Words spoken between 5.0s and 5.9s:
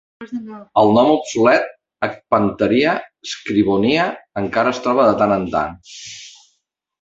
de tant en tant.